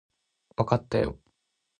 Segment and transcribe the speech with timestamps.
[0.55, 1.19] わかったよ